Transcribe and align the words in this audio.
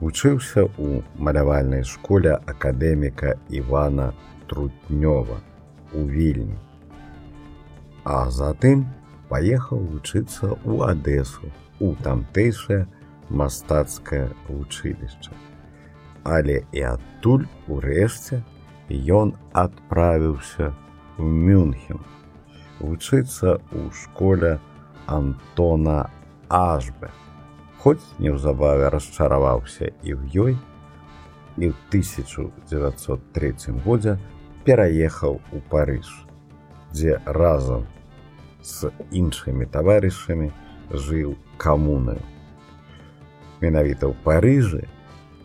вучыўся 0.00 0.66
ў 0.66 1.04
малявальнай 1.14 1.84
школе 1.86 2.34
акадэміка 2.34 3.38
Івана 3.48 4.12
трутнёва 4.50 5.38
у 5.94 6.04
вільні 6.08 6.58
а 8.04 8.30
затым 8.30 8.86
паехаў 9.28 9.78
вучыцца 9.78 10.56
ў 10.66 10.90
адэсу 10.90 11.52
у 11.78 11.94
тамтэйшае 12.02 12.82
мастацкае 13.32 14.28
вучылішча. 14.48 15.32
Але 16.22 16.62
і 16.72 16.82
адтуль 16.94 17.48
урэшце 17.66 18.42
ён 18.92 19.34
адправіўся 19.56 20.70
ў 21.18 21.24
Мюнхен 21.24 21.98
вучыцца 22.82 23.58
ў 23.72 23.90
школе 23.94 24.58
Антона 25.06 26.10
Ажбе. 26.48 27.10
Хоць 27.78 28.02
неўзабаве 28.18 28.90
расчараваўся 28.94 29.90
і 30.02 30.14
ў 30.14 30.20
ёй, 30.34 30.54
і 31.58 31.70
ў 31.70 31.74
1903 31.90 33.82
годзе 33.86 34.18
пераехаў 34.66 35.40
у 35.40 35.58
Парыж, 35.70 36.06
дзе 36.92 37.18
разам 37.26 37.86
з 38.62 38.92
іншымі 39.10 39.66
таварышамі 39.66 40.52
жыў 40.90 41.34
камунаю. 41.58 42.22
Менавіта 43.62 44.10
ў 44.10 44.18
Парыжы 44.26 44.90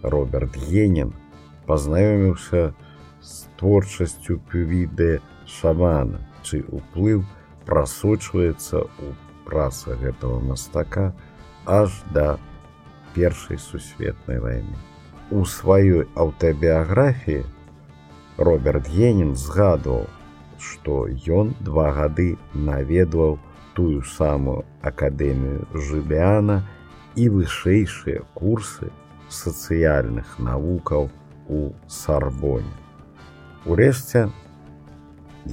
Роберт 0.01 0.57
Генін 0.57 1.13
пазнаёміўся 1.69 2.73
з 3.21 3.33
творчасцю 3.61 4.41
пювіды 4.49 5.21
шамана, 5.45 6.17
чый 6.41 6.65
уплыў 6.65 7.21
прасочваецца 7.69 8.81
ў 8.81 9.13
працы 9.45 9.93
гэтага 10.01 10.41
мастака 10.49 11.13
аж 11.69 11.93
да 12.09 12.41
першай 13.13 13.61
сусветнай 13.61 14.41
вайны. 14.41 14.73
У 15.29 15.45
сваёй 15.45 16.09
аўтабіяграфіі 16.17 17.45
Роберт 18.41 18.89
Генін 18.89 19.35
згадваў, 19.37 20.09
што 20.57 21.05
ён 21.29 21.53
два 21.61 21.93
гады 21.93 22.33
наведваў 22.53 23.37
тую 23.77 24.01
самую 24.01 24.65
акадэмію 24.81 25.69
жыбяна 25.77 26.65
і 26.65 26.76
вышэйшыя 27.25 28.21
курсы 28.37 28.93
сацыяльных 29.29 30.37
навукаў 30.37 31.09
у 31.49 31.73
сарбоне. 31.89 32.69
Урэшце 33.65 34.29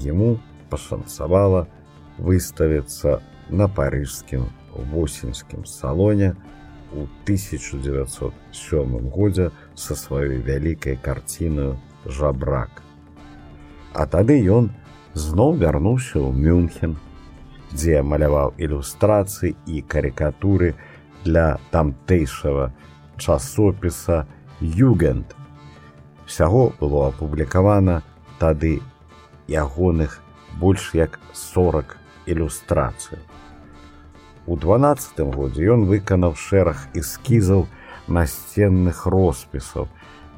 яму 0.05 0.37
пашанцавала 0.69 1.65
выставіцца 2.19 3.23
на 3.49 3.69
парыжскім 3.69 4.45
восеньскім 4.93 5.65
салоне 5.65 6.37
у 6.93 7.09
1907 7.25 9.09
годзе 9.11 9.51
са 9.75 9.95
сваёй 9.97 10.39
вялікай 10.45 10.97
карцінаю 11.01 11.81
жабрак. 12.07 12.83
А 13.95 14.07
тады 14.07 14.39
ён 14.47 14.71
зноў 15.15 15.59
вярнуўся 15.59 16.19
ў 16.19 16.31
Мюнхен, 16.35 16.97
дзе 17.75 18.03
маляваў 18.03 18.55
ілюстрацыі 18.59 19.55
і 19.67 19.83
карикатуры 19.83 20.75
для 21.25 21.59
тамтэйшага 21.71 22.73
часопіса 23.17 24.27
Югент. 24.61 25.35
Всяго 26.27 26.73
было 26.81 27.09
апублікавана 27.09 28.03
тады 28.39 28.81
ягоных 29.49 30.21
больш 30.61 30.95
як 30.95 31.19
40 31.33 31.97
ілюстрацый. 32.27 33.19
У 34.47 34.57
12 34.57 35.21
годзе 35.35 35.73
ён 35.73 35.85
выканаў 35.89 36.37
шэраг 36.37 36.77
эскізаў 36.93 37.67
насценных 38.09 39.07
роспісаў 39.07 39.89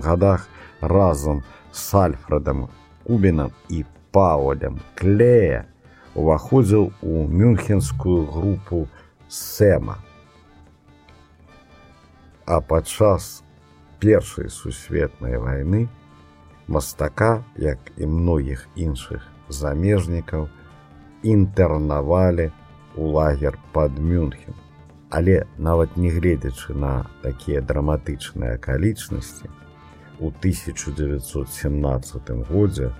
годах 0.00 0.48
разам 0.80 1.42
з 1.72 1.94
Альфредам 1.94 2.68
Кубінам 3.06 3.50
і 3.68 3.84
Паолем 4.10 4.80
Клея 4.94 5.64
уваходзіў 6.14 6.92
у 7.02 7.26
мюнхенскую 7.26 8.26
групу 8.26 8.88
Сэма. 9.28 9.98
А 12.46 12.60
падчас 12.60 13.42
першай 13.98 14.48
сусветнай 14.48 15.38
вайны 15.38 15.88
мастака, 16.68 17.44
як 17.56 17.78
і 17.96 18.06
многіх 18.06 18.68
іншых 18.76 19.26
замежнікаў, 19.48 20.48
інтэрнавалі 21.22 22.52
у 22.96 23.08
лагер 23.16 23.58
под 23.72 23.98
Мюнхен. 23.98 24.54
Але 25.14 25.46
нават 25.62 25.96
не 25.96 26.10
гледзячы 26.10 26.74
на 26.74 27.06
такія 27.22 27.60
драматычныя 27.62 28.58
акалічнасці, 28.58 29.46
у 30.18 30.30
1917 30.34 32.30
годзе 32.50 32.90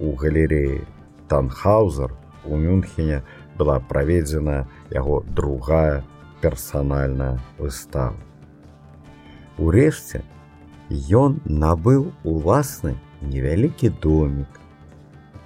у 0.00 0.14
галерэі 0.16 0.86
Танхаузер 1.28 2.14
у 2.46 2.56
Мюнхене 2.56 3.20
была 3.58 3.80
праведзена 3.80 4.64
яго 4.88 5.20
другая 5.28 6.04
персанальная 6.40 7.36
выстава. 7.58 8.16
Урэшце 9.58 10.22
ён 11.12 11.36
набыў 11.44 12.06
уласны 12.24 12.94
невялікі 13.20 13.90
домик 14.00 14.48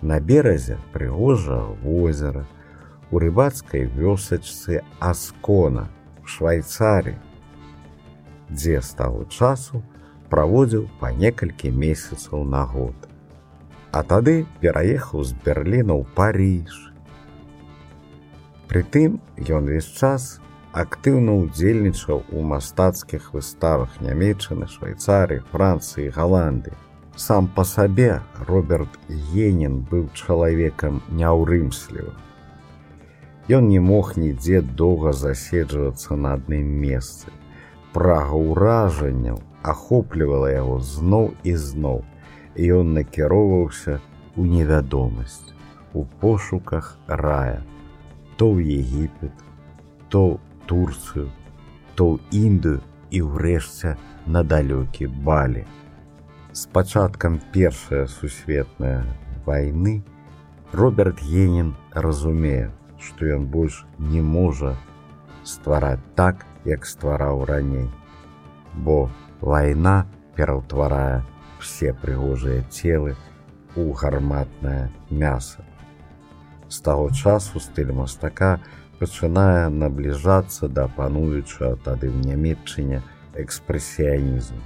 на 0.02 0.20
беразе 0.20 0.78
прыгожага 0.92 1.74
возера 1.82 2.46
у 3.10 3.18
рыбацкай 3.18 3.90
вёсачцы 3.90 4.84
аскона 5.00 5.88
швайцары 6.24 7.16
дзе 8.50 8.82
стало 8.82 9.24
часу 9.30 9.82
праводзіў 10.28 10.88
па 11.00 11.12
некалькі 11.12 11.70
месяцаў 11.70 12.44
на 12.44 12.66
год 12.66 13.12
а 13.92 14.00
тады 14.02 14.46
пераехаў 14.60 15.24
з 15.28 15.36
Берліна 15.44 15.92
ў 16.00 16.04
Паріж. 16.16 16.72
Прытым 18.72 19.20
ён 19.36 19.68
увесь 19.68 19.92
час 20.00 20.40
актыўна 20.72 21.36
ўдзельнічаў 21.44 22.24
у 22.32 22.40
мастацкіх 22.40 23.36
выставах 23.36 24.00
нямецчыны, 24.00 24.64
швейцарыі, 24.64 25.44
Францыі, 25.52 26.08
Галанды. 26.08 26.72
Сам 27.20 27.52
па 27.52 27.68
сабе 27.68 28.24
Роберт 28.48 28.96
Генін 29.12 29.84
быў 29.92 30.08
чалавекам 30.16 31.04
няўрымслівым. 31.12 32.16
Ён 33.50 33.68
не 33.68 33.80
мог 33.80 34.14
нідзе 34.16 34.62
доўга 34.62 35.12
заседжвацца 35.12 36.14
на 36.14 36.34
адным 36.38 36.66
месцы. 36.82 37.32
Прага 37.92 38.38
ўражанняў 38.38 39.42
ахоплівала 39.62 40.50
яго 40.50 40.78
зноў 40.78 41.34
і 41.42 41.54
зноў, 41.58 42.04
і 42.54 42.62
ён 42.78 42.94
накіроўваўся 42.94 43.98
у 44.36 44.46
невядомасць, 44.46 45.50
у 45.92 46.04
пошуках 46.22 46.96
рая, 47.06 47.62
то 48.36 48.54
ў 48.54 48.78
Егіпет, 48.78 49.34
то 50.08 50.38
Турцыю, 50.66 51.28
то 51.96 52.14
ў 52.14 52.18
Індыю 52.30 52.80
і 53.10 53.18
ўрэшце 53.26 53.98
на 54.26 54.46
далёкі 54.46 55.10
балі. 55.10 55.66
З 56.52 56.66
пачаткам 56.70 57.40
першая 57.52 58.06
сусветная 58.06 59.04
вайны 59.44 60.04
Роберт 60.72 61.20
Генін 61.20 61.74
разумее, 61.90 62.70
што 63.02 63.26
ён 63.26 63.46
больш 63.50 63.84
не 63.98 64.22
можа 64.22 64.76
ствараць 65.44 66.02
так, 66.14 66.46
як 66.64 66.86
ствараў 66.86 67.44
раней. 67.44 67.90
Бо 68.74 69.10
вайна 69.40 70.06
пераўтварае 70.36 71.22
все 71.58 71.92
прыгожыя 71.92 72.64
целы 72.70 73.16
у 73.76 73.92
гарматнае 73.92 74.90
мяса. 75.10 75.64
З 76.68 76.80
таго 76.80 77.10
часу 77.10 77.60
стыль 77.60 77.92
мастака 77.92 78.58
пачынае 78.98 79.68
набліжацца 79.68 80.68
да 80.68 80.86
пануючага 80.88 81.76
тады 81.84 82.08
ў 82.08 82.16
нямметчыне 82.22 83.02
экспрэсіянізму. 83.34 84.62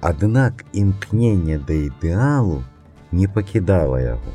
Аднак 0.00 0.62
імкненне 0.72 1.58
да 1.58 1.74
ідэалу 1.74 2.62
не 3.10 3.26
пакідала 3.26 3.98
яго. 3.98 4.32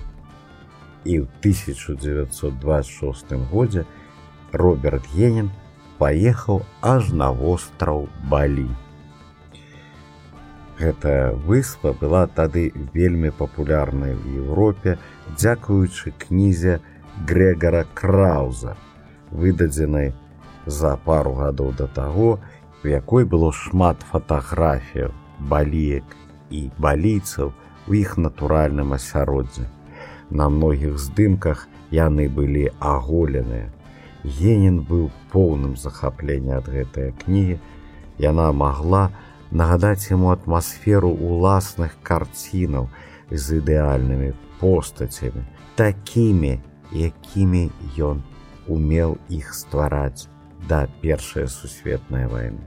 І 1.03 1.19
ў 1.19 1.27
1926 1.43 3.35
годзе 3.51 3.85
Роберт 4.51 5.03
Генін 5.15 5.51
паехаў 5.99 6.63
аж 6.81 7.11
на 7.11 7.31
востраў 7.31 8.07
Балі. 8.29 8.69
Гэтая 10.79 11.33
выспа 11.47 11.93
была 11.93 12.25
тады 12.27 12.71
вельмі 12.93 13.29
папулярнай 13.29 14.15
в 14.15 14.23
Еўропе, 14.27 14.97
дзякуючы 15.37 16.11
кнізе 16.17 16.79
Грегора 17.27 17.85
Крауза, 17.93 18.75
выдадзенай 19.31 20.13
за 20.65 20.97
пару 20.97 21.35
гадоў 21.37 21.73
да 21.77 21.87
таго, 21.87 22.39
у 22.83 22.87
якой 22.87 23.25
было 23.25 23.51
шмат 23.51 24.01
фатаграфіяў, 24.09 25.13
балеек 25.39 26.03
і 26.49 26.69
балійцаў 26.77 27.53
у 27.87 27.93
іх 27.93 28.17
натуральным 28.17 28.93
асяроддзе. 28.97 29.69
На 30.29 30.49
многіх 30.49 30.97
здымках 30.97 31.67
яны 31.91 32.29
былі 32.29 32.69
аголеныя. 32.79 33.69
Генін 34.23 34.81
быў 34.87 35.11
поўным 35.31 35.75
захаплення 35.75 36.57
ад 36.63 36.69
гэтыя 36.71 37.11
кнігі. 37.23 37.59
Яна 38.17 38.51
магла 38.51 39.09
нагадаць 39.51 40.09
яму 40.09 40.31
атмасферу 40.33 41.11
ўласных 41.11 41.97
карцінаў 42.03 42.89
з 43.29 43.59
ідэальнымі 43.59 44.33
постацямі, 44.59 45.43
такімі, 45.75 46.59
якімі 46.91 47.69
ён 47.97 48.23
умел 48.67 49.17
іх 49.29 49.53
ствараць 49.53 50.27
да 50.69 50.87
першай 51.01 51.47
сусветнай 51.47 52.27
вайны. 52.27 52.63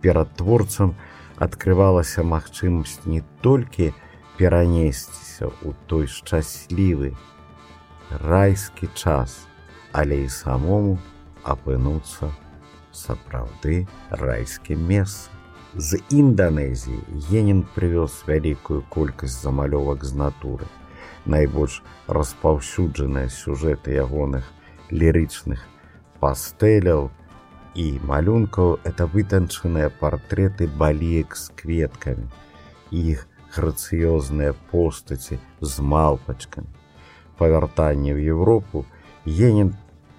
Перад 0.00 0.32
творцам 0.34 0.96
адкрывалася 1.36 2.24
магчымасць 2.24 3.04
не 3.04 3.22
толькі 3.44 3.92
перанесціся 4.42 5.46
ў 5.62 5.70
той 5.86 6.10
шчаслівы 6.10 7.14
райскі 8.26 8.90
час, 8.98 9.46
але 9.94 10.26
і 10.26 10.32
самому 10.34 10.98
апынуцца 11.46 12.26
сапраўды 12.90 13.86
райскім 14.10 14.82
месцам. 14.90 15.30
З 15.78 16.02
Інданезіі 16.10 16.98
Генін 17.30 17.62
прывёз 17.76 18.26
вялікую 18.26 18.82
колькасць 18.90 19.38
замалёвак 19.46 20.02
з 20.02 20.18
натуры. 20.18 20.66
Найбольш 21.24 21.78
распаўсюджаныя 22.10 23.30
сюжэты 23.30 23.94
ягоных 23.94 24.50
лірычных 24.90 25.62
пастэляў 26.18 27.14
і 27.78 27.86
малюнкаў 28.10 28.82
это 28.82 29.06
вытанчаныя 29.06 29.86
партрэты 30.02 30.66
балеек 30.66 31.38
з 31.38 31.54
кветкамі, 31.54 32.26
іх 32.90 33.30
грацыёзныя 33.54 34.54
постаці 34.70 35.38
з 35.60 35.80
малпачкамі. 35.80 36.68
Павяртанне 37.38 38.12
ў 38.16 38.18
Еўропу 38.32 38.84
Генін 39.26 39.74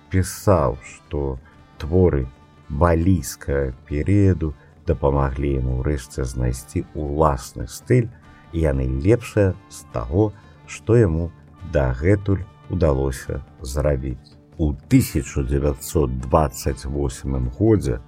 пісаў, 0.10 0.78
што 0.84 1.40
творы 1.82 2.28
балійскага 2.70 3.74
перыяду 3.90 4.54
дапамаглі 4.88 5.54
яму 5.60 5.72
ўрэшце 5.82 6.24
знайсці 6.28 6.86
ўласны 6.94 7.68
стыль 7.68 8.10
і 8.54 8.60
яны 8.64 8.88
лепшыя 9.02 9.54
з 9.70 9.86
таго, 9.96 10.32
што 10.68 10.98
яму 10.98 11.32
дагэтуль 11.74 12.44
удалося 12.70 13.42
зрабіць. 13.62 14.38
У 14.58 14.70
1928 14.70 17.50
годзе 17.58 18.00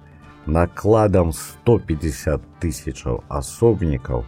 накладам 0.46 1.32
150 1.32 2.40
тысячаў 2.62 3.24
асобнікаў 3.28 4.24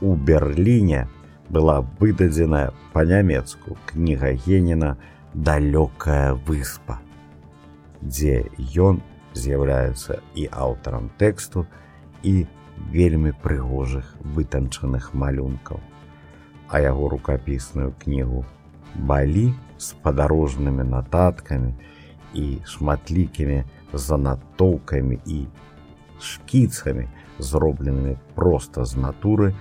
у 0.00 0.14
Берліне 0.14 1.06
была 1.50 1.80
выдадзеная 2.00 2.72
па-нямецку 2.92 3.76
кніга 3.86 4.32
Геніна 4.46 4.96
далёкая 5.34 6.34
выспа, 6.34 6.98
дзе 8.02 8.46
ён 8.74 9.02
з'яўляецца 9.34 10.20
і 10.34 10.46
аўтарам 10.50 11.10
тэксту 11.18 11.66
і 12.22 12.46
вельмі 12.90 13.32
прыгожых 13.42 14.16
вытанчаных 14.24 15.12
малюнкаў. 15.14 15.80
А 16.70 16.80
яго 16.80 17.08
рукапісную 17.10 17.92
кнігу 17.98 18.44
балі 18.94 19.52
з 19.78 19.94
падарожнымі 20.02 20.86
нататкамі 20.86 21.74
і 22.34 22.46
шматлікімі 22.64 23.64
занатоўкамі 23.92 25.18
і 25.26 25.46
шкіцамі, 26.20 27.08
зробленымі 27.38 28.16
проста 28.34 28.84
з 28.84 28.96
натуры, 28.96 29.54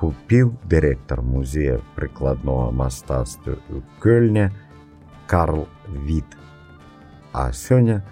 купіў 0.00 0.56
дырэктар 0.64 1.20
музея 1.20 1.84
прыкладнога 1.94 2.72
мастацтва 2.72 3.60
ў 3.68 3.84
кёльня, 4.00 4.48
Карл 5.28 5.68
Віт. 5.86 6.24
А 7.32 7.52
сёння 7.52 8.02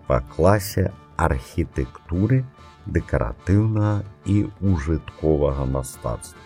па 0.06 0.20
класе 0.20 0.92
архітэктуры 1.16 2.44
дэкаратыўнага 2.86 4.04
і 4.24 4.46
ужытковага 4.62 5.66
мастацтва. 5.66 6.40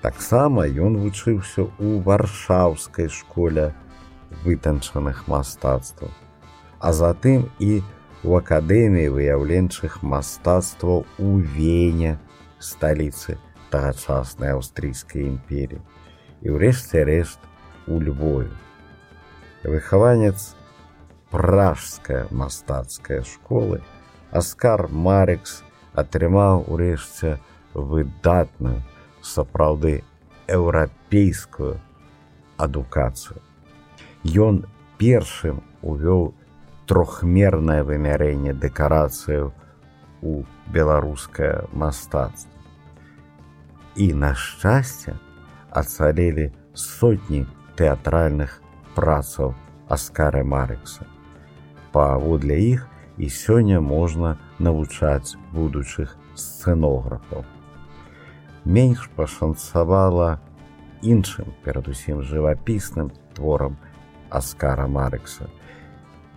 Таксама 0.00 0.64
ён 0.70 0.96
вучыўся 1.02 1.66
ў 1.66 2.00
варшаўскай 2.06 3.10
школе 3.10 3.74
вытанчаных 4.46 5.26
мастацтваў, 5.28 6.10
а 6.78 6.92
затым 6.92 7.50
і 7.58 7.82
у 8.26 8.34
акадэміі 8.34 9.12
выяўленчых 9.14 10.02
мастацтваў 10.02 11.04
у 11.22 11.30
вене 11.38 12.16
сталіцы 12.58 13.38
тагачаснай 13.70 14.50
аўстрійскай 14.58 15.30
імперіі 15.30 15.78
і 16.42 16.54
ўрэшце 16.58 17.06
рэшт 17.06 17.38
у 17.86 18.02
Львове. 18.02 18.50
Выхаванец 19.62 20.58
пражская 21.30 22.26
мастацкая 22.30 23.22
школы 23.22 23.78
Аскар 24.30 24.88
Марекс 24.90 25.62
атрымаў 25.94 26.66
урэшце 26.66 27.38
выдатную 27.74 28.82
сапраўды 29.22 30.02
еўрапейскую 30.50 31.78
адукацыю. 32.58 33.38
Ён 34.26 34.66
першым 34.98 35.62
увёў 35.82 36.34
трохмернае 36.86 37.82
вымярэнне 37.82 38.54
дэкарацыяў 38.54 39.52
у 40.22 40.34
беларускае 40.72 41.66
мастацтва. 41.72 42.52
І 43.96 44.12
на 44.14 44.34
шчасце 44.34 45.16
ацалелі 45.70 46.52
сотні 46.74 47.46
тэатральных 47.76 48.60
працаў 48.94 49.54
Аскары 49.88 50.42
Марыкса. 50.44 51.06
Паводле 51.92 52.58
іх 52.60 52.88
і 53.16 53.28
сёння 53.30 53.80
можна 53.80 54.36
навучаць 54.58 55.36
будучых 55.52 56.16
сцэнографаў. 56.34 57.44
Менш 58.64 59.08
пашанцавала 59.16 60.40
іншым 61.02 61.54
перадусім 61.64 62.22
жывапісным 62.22 63.12
творам 63.34 63.78
Аскара 64.28 64.86
Марыкса, 64.86 65.48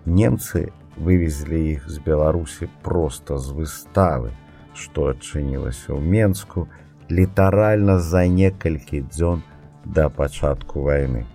немцы 0.06 0.70
вывезлі 0.98 1.60
іх 1.74 1.90
з 1.90 2.00
беларусі 2.04 2.70
проста 2.84 3.38
з 3.38 3.56
выставы 3.56 4.36
што 4.80 5.10
адчынілася 5.12 5.92
ў 5.96 6.00
менску 6.00 6.68
літаральна 7.10 7.98
за 8.00 8.28
некалькі 8.28 9.02
дзён 9.10 9.42
да 9.86 10.10
пачатку 10.10 10.86
вайны. 10.88 11.26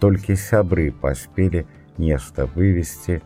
Толькі 0.00 0.34
сябры 0.34 0.90
паспелі 0.90 1.66
нешта 1.98 2.48
вывесці 2.56 3.20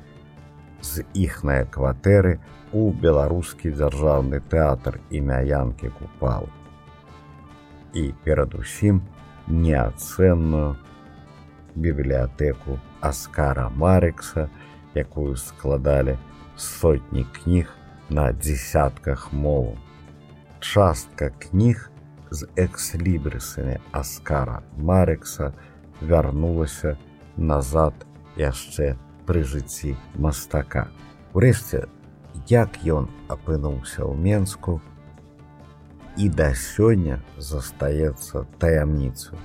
з 0.83 1.05
іхнай 1.15 1.65
кватэры 1.77 2.37
у 2.73 2.91
беларускі 2.93 3.73
дзяржаўны 3.73 4.43
тэатр 4.53 5.01
імя 5.11 5.41
янкі 5.41 5.93
купал. 5.99 6.51
І 7.95 8.13
перадусім 8.25 9.01
неацэнную 9.47 10.77
бібліятэку 11.77 12.77
аскара 13.01 13.71
марыкса 13.71 14.51
якую 14.97 15.37
складалі 15.37 16.17
сотні 16.57 17.27
кніг 17.37 17.69
на 18.09 18.33
десятках 18.33 19.33
моў. 19.33 19.77
Частка 20.61 21.31
кніг 21.39 21.91
з 22.31 22.49
экслібрысамі 22.57 23.79
Аскара 23.93 24.63
Марекса 24.77 25.53
вярнулася 26.01 26.97
назад 27.37 27.95
яшчэ 28.37 28.97
пры 29.27 29.45
жыцці 29.45 29.95
мастака. 30.17 30.89
Урэшце, 31.37 31.87
як 32.49 32.81
ён 32.85 33.11
апынуўся 33.29 34.07
ў 34.07 34.17
Менску 34.17 34.81
і 36.17 36.29
да 36.33 36.53
сёння 36.57 37.21
застаецца 37.37 38.47
таямніцу. 38.59 39.37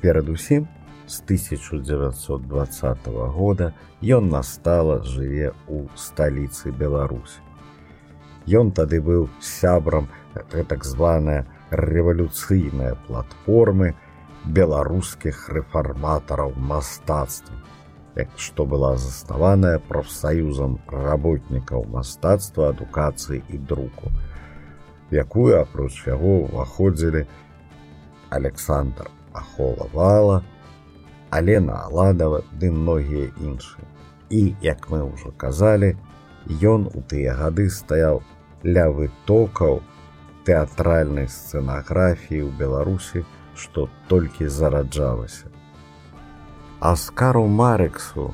Перадусім, 0.00 0.68
з 1.08 1.22
1920 1.24 3.06
года 3.32 3.72
ён 4.04 4.28
настала 4.28 5.00
жыве 5.02 5.56
ў 5.66 5.88
сталіцы 5.96 6.70
Беларусі. 6.70 7.40
Ён 8.48 8.72
тады 8.72 9.00
быў 9.00 9.28
сябрам 9.40 10.08
так 10.68 10.84
званая 10.84 11.48
рэвалюцыйная 11.70 12.94
платформы 13.08 13.94
беларускіх 14.44 15.48
рэфарматараў 15.52 16.52
мастацтва, 16.56 17.56
як 18.16 18.28
што 18.36 18.64
была 18.64 18.96
заснаваная 18.96 19.78
прафсаюзам 19.88 20.78
работнікаў 20.88 21.84
мастацтва 21.92 22.70
адукацыі 22.72 23.42
і 23.48 23.58
друку, 23.58 24.12
якую 25.10 25.60
апроч 25.60 26.06
яго 26.06 26.44
ўваходзілі 26.48 27.26
Александр 28.30 29.08
Ахолавала, 29.32 30.42
Алена 31.30 31.84
Аладава 31.84 32.42
ды 32.60 32.70
многія 32.72 33.28
іншыя. 33.40 33.84
І, 34.30 34.54
як 34.62 34.88
мы 34.90 35.04
ўжо 35.04 35.32
казалі, 35.36 35.96
ён 36.48 36.88
у 36.88 37.00
тыя 37.04 37.36
гады 37.36 37.68
стаяў 37.68 38.22
ля 38.64 38.88
вытокаў 38.88 39.80
тэатральнай 40.48 41.28
сцэнаграфіі 41.28 42.48
ў 42.48 42.50
Беларусі, 42.56 43.24
што 43.52 43.88
толькі 44.08 44.48
зараджалася. 44.48 45.52
Аскару 46.80 47.46
Марексу 47.46 48.32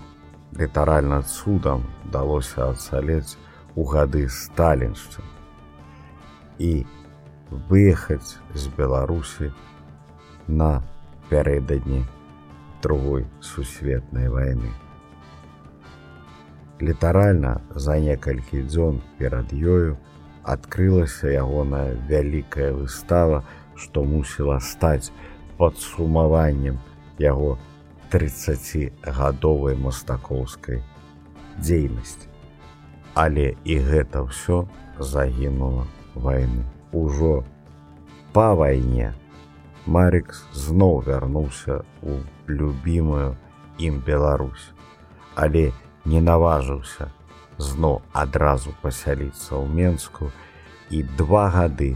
літаральна 0.55 1.23
цудам 1.23 1.83
далося 2.13 2.71
ацалець 2.71 3.35
у 3.75 3.85
гады 3.91 4.29
сталіншчын 4.29 5.25
і 6.59 6.87
выехаць 7.51 8.39
з 8.55 8.69
Беларусі 8.79 9.51
на 10.47 10.83
пярэдадні 11.31 12.05
другой 12.85 13.25
сусветнай 13.41 14.29
войны. 14.29 14.69
Літаральна 16.81 17.61
за 17.73 17.97
некалькі 17.97 18.61
дзён 18.69 19.01
перад 19.17 19.49
ёю 19.57 19.97
адкрылася 20.45 21.33
ягоная 21.33 21.97
вялікая 22.11 22.77
выстава, 22.77 23.41
што 23.75 24.05
мусіла 24.05 24.61
стаць 24.61 25.09
падсумаваннем 25.57 26.77
яго 27.19 27.57
30гадовай 28.13 29.81
мастакоўскай 29.81 30.85
дзейнасці. 31.57 32.29
Але 33.15 33.57
і 33.65 33.81
гэта 33.81 34.29
ўсё 34.29 34.69
загінула 35.01 35.89
вайны. 36.13 36.69
Ужо 36.93 37.49
па 38.37 38.53
вайне 38.53 39.15
Марыкс 39.87 40.45
зноў 40.57 41.03
вярнуўся 41.05 41.85
ў 42.01 42.25
любимую 42.49 43.37
ім 43.77 44.01
Беларусь, 44.07 44.73
але 45.37 45.73
не 46.05 46.21
наважыўся 46.25 47.11
зно 47.59 48.01
адразу 48.13 48.73
пасяліцца 48.83 49.61
ў 49.61 49.93
Мску 49.93 50.31
і 50.91 51.03
два 51.21 51.51
гады 51.53 51.95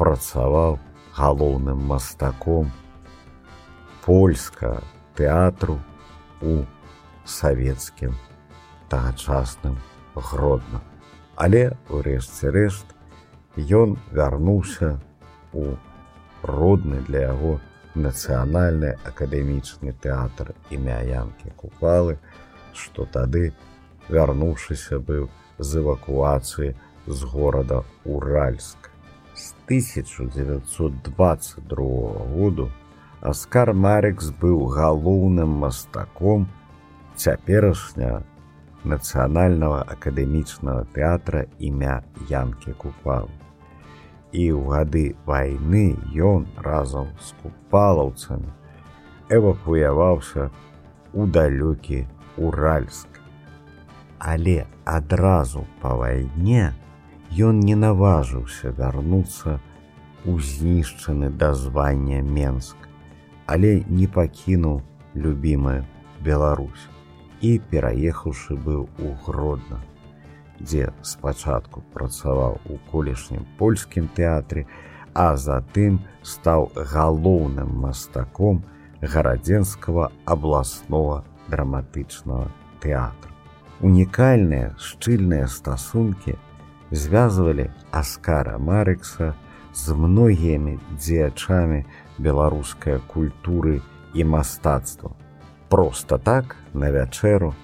працаваў 0.00 0.78
галоўным 1.12 1.84
мастаком 1.92 2.72
польска 4.04 4.80
тэатру 5.20 5.76
у 6.40 6.64
савецкім 7.24 8.16
тагачасным 8.88 9.76
гродна. 10.16 10.80
Але 11.36 11.76
ўрэшце 11.92 12.48
рэшт 12.48 12.96
ён 13.60 14.00
вярнуўся 14.08 14.96
у 15.52 15.76
родны 16.42 17.00
для 17.08 17.20
яго 17.32 17.60
нацыянальны 17.94 18.96
акадэмічны 19.04 19.92
тэатр 20.02 20.54
імя 20.70 21.02
янкі 21.02 21.50
купалы, 21.56 22.18
што 22.72 23.04
тады, 23.04 23.52
вярнуўшыся 24.08 24.98
быў 24.98 25.28
з 25.58 25.78
эвакуацыі 25.82 26.74
з 27.06 27.24
горада 27.24 27.82
Уральск. 28.04 28.90
З 29.34 29.54
1922 29.66 31.76
году 32.34 32.70
Аскар 33.20 33.74
Марекс 33.74 34.30
быў 34.30 34.66
галоўным 34.72 35.48
мастаком 35.60 36.48
цяперашня 37.16 38.22
нацыянальнага 38.84 39.82
акадэмічнага 39.92 40.84
тэатра 40.94 41.44
імя 41.58 42.02
Янкі 42.30 42.72
Купал. 42.80 43.28
І 44.32 44.44
ў 44.54 44.62
гады 44.70 45.06
вайны 45.26 45.98
ён 46.22 46.46
разам 46.62 47.10
з 47.18 47.34
купалаўцамі 47.42 48.50
эвакуяваўся 49.30 50.50
у 51.14 51.26
далёкі 51.26 52.06
Уральск. 52.36 53.08
Але 54.18 54.66
адразу 54.84 55.64
па 55.82 55.94
вайне 55.94 56.70
ён 57.38 57.60
не 57.60 57.74
наважыўся 57.74 58.70
вярнуцца 58.78 59.58
у 60.26 60.38
знішчаны 60.38 61.30
да 61.30 61.54
звання 61.54 62.22
Менск, 62.22 62.76
але 63.46 63.82
не 63.88 64.06
пакінуў 64.06 64.82
любімую 65.14 65.84
Беларусь 66.22 66.88
і 67.40 67.58
пераехаўшы 67.70 68.56
быў 68.56 68.88
у 68.98 69.14
гродна, 69.24 69.80
дзе 70.60 70.92
спачатку 71.02 71.82
працаваў 71.94 72.60
у 72.68 72.78
колішнім 72.92 73.46
польскім 73.58 74.08
тэатры, 74.16 74.66
а 75.14 75.36
затым 75.36 76.00
стаў 76.22 76.70
галоўным 76.76 77.72
мастаком 77.84 78.62
гарадзенскага 79.00 80.10
абласнога 80.24 81.24
драматычнага 81.48 82.50
тэатра. 82.84 83.32
Унікальныя 83.80 84.76
шчыльныя 84.76 85.48
стасункі 85.48 86.36
звязвалі 86.92 87.70
Аскара 87.90 88.58
Марыкса 88.58 89.32
з 89.72 89.96
многімі 89.96 90.76
дзеячамі 90.92 91.86
беларускай 92.18 93.00
культуры 93.08 93.80
і 94.14 94.24
мастацтва 94.24 95.16
просто 95.70 96.18
так 96.18 96.56
на 96.74 96.90
вячэру 96.90 97.54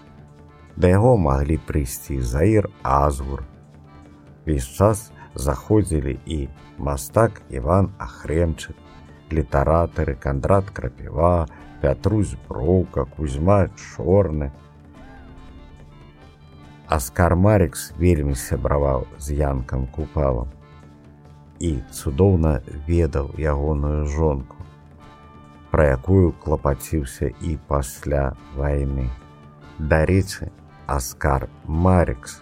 да 0.77 0.91
яго 0.93 1.17
маглі 1.17 1.59
прыйсці 1.69 2.21
заір 2.33 2.69
азгур 2.83 3.45
весь 4.47 4.69
час 4.79 5.11
заходзілі 5.35 6.19
і 6.27 6.39
мастак 6.79 7.43
иван 7.61 7.91
ахремчык 7.99 8.77
літаратары 9.33 10.17
кандрат 10.27 10.71
крапіва 10.71 11.47
пятрусь 11.81 12.37
броўка 12.49 13.05
кузьма 13.17 13.59
чорны 13.77 14.51
аскар 16.99 17.37
марикс 17.37 17.89
вельмі 17.99 18.37
сябраваў 18.43 19.09
з 19.19 19.41
янкам 19.41 19.89
купалам 19.97 20.53
і 21.59 21.73
цудоўна 21.91 22.61
ведаў 22.87 23.33
ягоную 23.41 24.05
жонку 24.07 24.57
пра 25.77 25.93
якую 25.93 26.33
клапаціўся 26.41 27.29
і 27.45 27.59
пасля 27.69 28.33
вайны. 28.57 29.11
Дарэчы, 29.77 30.49
Аскар 30.87 31.49
Марикс, 31.67 32.41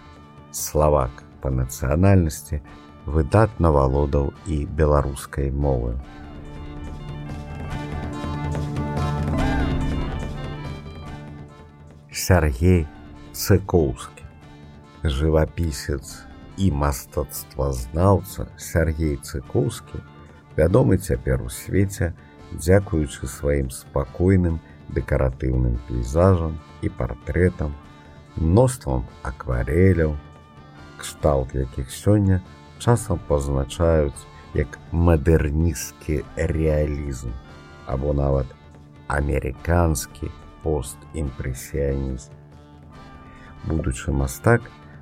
славак 0.51 1.23
па 1.41 1.49
нацыянальнасці, 1.49 2.61
выдатна 3.05 3.71
валодаў 3.73 4.33
і 4.45 4.65
беларускай 4.69 5.49
мовы. 5.49 5.97
Сергей 12.13 12.85
Цыкоўскі, 13.33 14.25
жывапісец 15.03 16.25
і 16.57 16.69
мастацтвазнаўца 16.71 18.45
Сергей 18.57 19.17
Цыкоўскі, 19.17 20.05
вядомы 20.55 20.97
цяпер 20.97 21.41
у 21.41 21.49
свеце, 21.49 22.13
дзякуючы 22.53 23.25
сваім 23.25 23.73
спакойным 23.73 24.61
дэкаратыўным 24.93 25.81
пейзажам 25.89 26.61
і 26.81 26.93
партрэтам, 26.93 27.73
мноствам 28.37 29.05
аквареляў, 29.23 30.15
кшталт 30.97 31.55
якіх 31.55 31.91
сёння 31.91 32.41
часам 32.79 33.19
пазначаюць 33.27 34.27
як 34.53 34.79
мадэрнісцкі 34.91 36.23
рэалізм 36.35 37.31
або 37.87 38.13
нават 38.13 38.47
амерыканскі 39.07 40.31
постімпрэсіянізм. 40.63 42.31
Будучы 43.65 44.11
мастак 44.11 44.61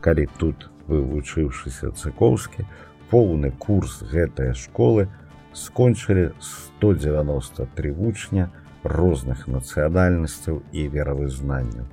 калі 0.01 0.29
тут 0.39 0.71
вывучыўшыся 0.87 1.91
цыкоўскі, 1.91 2.63
поўны 3.11 3.51
курс 3.59 3.99
гэтай 4.07 4.55
школы 4.55 5.09
скончылі 5.51 6.31
193 6.39 7.91
вучня 7.91 8.47
розных 8.87 9.51
нацыянальнасцяў 9.51 10.63
і 10.71 10.87
веравызнанняў, 10.95 11.91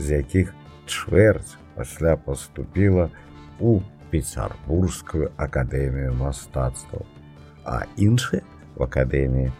з 0.00 0.24
якіх 0.24 0.56
чвэрць 0.88 1.60
пасля 1.76 2.16
паступіла 2.16 3.10
у 3.60 3.84
пецярбургскую 4.08 5.28
акадэмію 5.36 6.16
мастацтва, 6.16 7.04
а 7.68 7.84
іншыя 8.00 8.40
в 8.76 8.82
Академии 8.82 9.52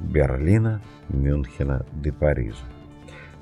Берлина, 0.00 0.80
Мюнхена 1.08 1.84
ды 1.92 2.12
Парижа. 2.12 2.73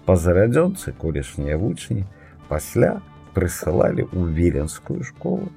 Па 0.07 0.17
зарядзёнцы 0.19 0.93
колішнія 0.99 1.57
вучні 1.59 2.05
пасля 2.49 3.01
прысылалі 3.35 4.07
ў 4.11 4.35
віленскую 4.35 5.03
школу 5.07 5.49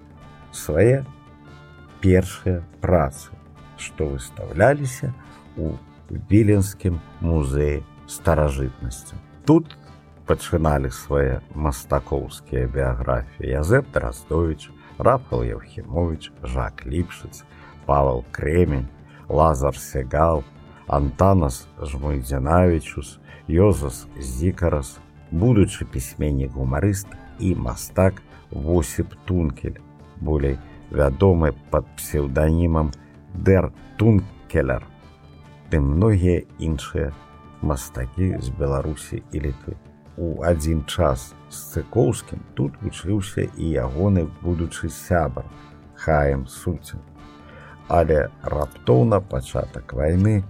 свае 0.54 1.04
першыя 2.02 2.62
працы, 2.82 3.34
што 3.82 4.14
выстаўляліся 4.14 5.12
у 5.58 5.74
віленскім 6.30 7.02
музеі 7.20 7.82
старажытнасці. 8.08 9.18
Тут 9.46 9.74
пачыналі 10.30 10.90
свае 10.94 11.42
мастакоўскія 11.54 12.70
біяграфіі 12.70 13.50
Язэп 13.62 13.90
Драздович, 13.94 14.70
Рафал 14.98 15.44
Еўхімович, 15.44 16.32
Жак 16.42 16.86
Ліпшыц, 16.86 17.44
Павал 17.86 18.26
Кремень, 18.32 18.88
Лазар 19.28 19.78
Сегал, 19.78 20.44
Антанас 20.88 21.68
Жмойдзянавічус, 21.82 23.20
Йозас 23.48 24.08
Зікарас, 24.18 24.98
будучы 25.32 25.86
пісьменнік 25.86 26.58
гумарыст 26.58 27.06
і 27.38 27.54
мастак 27.56 28.22
Восіп 28.50 29.14
Тункель, 29.26 29.78
болей 30.18 30.58
вядомы 30.90 31.54
пад 31.70 31.86
псеўданімам 31.94 32.90
Дэр 33.38 33.70
Тункелер, 34.02 34.82
ды 35.70 35.78
многія 35.78 36.42
іншыя 36.58 37.14
мастакі 37.62 38.34
з 38.42 38.50
Беларусі 38.50 39.22
і 39.32 39.38
літвы. 39.46 39.78
У 40.18 40.42
адзін 40.42 40.82
час 40.90 41.36
з 41.54 41.58
цыкоўскім 41.76 42.42
тут 42.58 42.74
вучыўся 42.82 43.46
і 43.46 43.66
ягоны 43.78 44.26
будучы 44.42 44.90
сябар 44.90 45.46
хаем 45.94 46.48
суцем. 46.48 46.98
Але 47.94 48.34
раптоўна 48.42 49.22
пачатак 49.22 49.94
вайны 49.94 50.42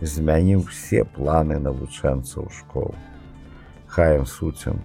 змяніў 0.00 0.66
все 0.70 1.04
планы 1.04 1.58
навучэнцаў 1.58 2.50
школ. 2.50 2.94
Хаем 3.86 4.26
суцем 4.26 4.80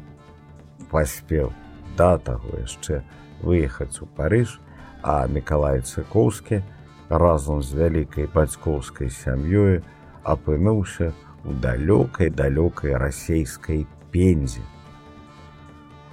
паспеў 0.91 1.51
да 1.97 2.17
таго 2.17 2.57
яшчэ 2.57 3.03
выехаць 3.41 4.01
у 4.01 4.05
Парыж, 4.05 4.59
а 5.03 5.27
Миколай 5.27 5.81
Цыкоўскі 5.81 6.63
разам 7.09 7.61
з 7.61 7.75
вялікай 7.77 8.29
бацькоўскай 8.33 9.09
сям'ёю 9.09 9.83
апынуўся 10.23 11.11
у 11.43 11.53
далёкай 11.53 12.29
далёкай 12.29 12.95
расейскай 12.95 13.85
пензе. 14.11 14.63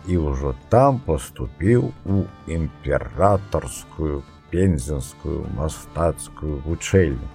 І 0.09 0.17
ўжо 0.17 0.57
там 0.69 0.99
поступіў 0.99 1.93
у 2.05 2.25
імператорскую 2.51 4.25
пензенскую 4.51 5.47
мастацкую 5.55 6.59
вучэльню, 6.67 7.29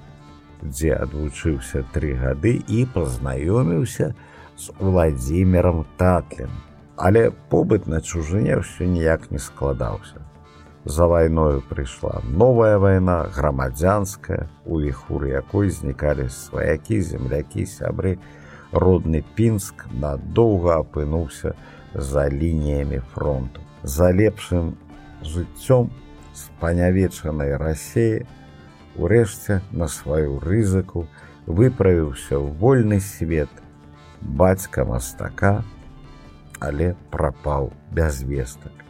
дзе 0.69 0.93
адвучыўся 0.97 1.85
тры 1.93 2.13
гады 2.19 2.59
і 2.67 2.85
пазнаёміўся 2.93 4.13
з 4.57 4.71
Владзімером 4.79 5.85
Татлем. 5.97 6.51
Але 6.95 7.31
побыт 7.51 7.87
на 7.91 7.99
чужыне 8.01 8.61
ўсё 8.63 8.87
ніяк 8.87 9.31
не 9.31 9.39
складаўся. 9.39 10.23
За 10.85 11.07
вайною 11.07 11.61
прыйшла 11.65 12.21
новая 12.23 12.77
вайна 12.77 13.25
грамадзянская, 13.33 14.47
у 14.65 14.79
віхуры 14.79 15.33
якой 15.33 15.69
знікалі 15.69 16.29
сваякі, 16.29 17.01
землякі, 17.01 17.65
сябры, 17.65 18.19
родны 18.71 19.23
пінск 19.35 19.89
надоўга 19.89 20.85
апынуўся 20.85 21.55
за 21.93 22.29
лініямі 22.29 23.01
фронту. 23.13 23.61
За 23.83 24.13
лепшым 24.13 24.77
жыццём 25.25 25.89
спанявечанай 26.33 27.57
рассеі, 27.57 28.25
урэшце 28.97 29.61
на 29.71 29.87
сваю 29.87 30.39
рызыку 30.39 31.07
выправіўся 31.45 32.39
ў 32.39 32.47
вольны 32.61 32.99
свет 32.99 33.51
бацька 34.21 34.85
мастака, 34.85 35.61
але 36.59 36.95
прапаў 37.11 37.71
без 37.91 38.23
вестак 38.23 38.85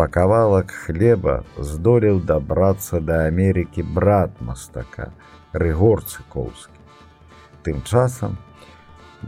па 0.00 0.06
кавалак 0.08 0.70
хлеба 0.72 1.32
здолеў 1.70 2.20
дабрацца 2.24 3.00
да 3.04 3.16
Амерыкі 3.28 3.82
брат 3.96 4.38
мастака 4.40 5.10
рыгор 5.52 6.00
цыкоўскі. 6.00 6.78
Тым 7.66 7.82
часам 7.84 8.38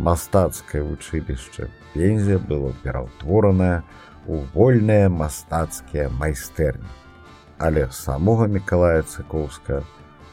мастацкае 0.09 0.81
вучылішча 0.87 1.69
пензе 1.93 2.39
было 2.39 2.73
пераўтворанае 2.87 3.83
у 4.25 4.41
вольныя 4.55 5.13
мастацкія 5.13 6.09
майстэрні. 6.09 6.89
Але 7.63 7.87
самога 7.95 8.49
Миколая 8.51 9.07
цыкоўска 9.07 9.85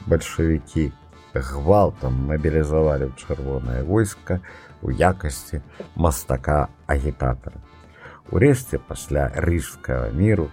бальшавікі 0.10 0.89
гвалтам 1.38 2.15
мабілізавалі 2.30 3.06
ў 3.06 3.13
чырвонае 3.22 3.82
войска 3.86 4.39
у 4.82 4.89
якасці 4.89 5.60
мастака 5.94 6.74
агітатара. 6.89 7.62
Урэшце 8.34 8.82
пасля 8.82 9.30
рыжскага 9.46 10.10
міру 10.10 10.48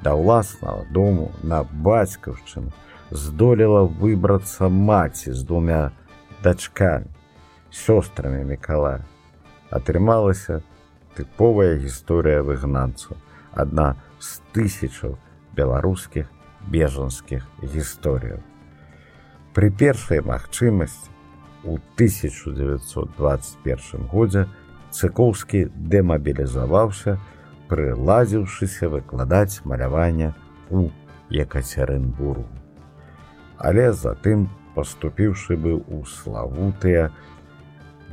да 0.00 0.16
ўласнага 0.16 0.88
дому 0.88 1.26
на 1.44 1.68
бацькаўшчыну 1.68 2.72
здолела 3.12 3.82
выбрацца 3.84 4.72
маці 4.72 5.36
з 5.36 5.44
двумя 5.44 5.92
дачкамі, 6.40 7.12
сёстрамі 7.68 8.40
Миколая. 8.48 9.04
Атрымалася 9.68 10.62
тыповая 11.12 11.76
гісторыя 11.76 12.40
выгнанцаў, 12.40 13.20
адна 13.52 14.00
з 14.16 14.40
тысячаў 14.56 15.20
беларускіх 15.56 16.26
бежанскіх 16.70 17.42
гісторыяў. 17.62 18.38
Пры 19.52 19.70
першай 19.70 20.20
магчымасці 20.24 21.10
у 21.64 21.78
1921 21.98 24.06
годзе, 24.08 24.46
цыкоўскі 24.90 25.68
дэмабілізаваўся, 25.76 27.18
прылазіўшыся 27.68 28.88
выкладаць 28.88 29.60
малявання 29.64 30.34
у 30.70 30.88
Екацярынбургу. 31.30 32.48
Але 33.56 33.92
затым 33.92 34.48
паступіўшы 34.74 35.56
быў 35.56 35.84
у 35.88 36.04
славутыя 36.04 37.10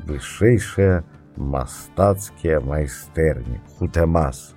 вышэйшыя 0.08 1.04
мастацкія 1.36 2.60
майстэрні 2.60 3.60
хутэмас, 3.78 4.56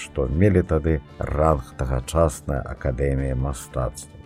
што 0.00 0.26
мелі 0.42 0.62
тады 0.72 0.98
ранг 1.18 1.74
тагачасная 1.76 2.60
акадэмія 2.74 3.36
мастацтва. 3.36 4.16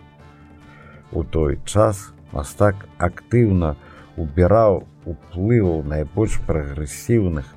У 1.11 1.23
той 1.23 1.59
час 1.65 2.11
мастак 2.31 2.87
актыўна 2.97 3.75
убіраў 4.17 4.83
уплываў 5.05 5.83
найбольш 5.83 6.39
прагрэсіўных 6.47 7.51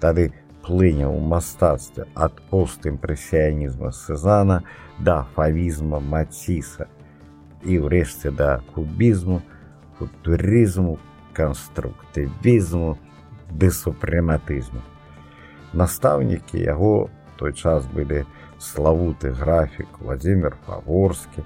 тады 0.00 0.30
плыняў 0.66 1.14
у 1.14 1.22
мастацтве 1.32 2.06
ад 2.14 2.38
постімпрэсіянізма 2.50 3.92
сезана 3.92 4.62
да 4.98 5.18
фавізма 5.34 6.00
маціса 6.00 6.88
і 7.62 7.78
ўрэшце 7.84 8.32
да 8.40 8.50
кубізму 8.74 9.42
культурызму 9.98 10.98
канструктывізму 11.36 12.96
ды 13.50 13.70
супрэматызму 13.70 14.82
настаўнікі 15.76 16.62
яго 16.62 17.10
той 17.38 17.52
час 17.52 17.86
былі 17.92 18.24
славуты 18.58 19.32
графік 19.32 20.00
владимир 20.00 20.56
фаворскі 20.66 21.44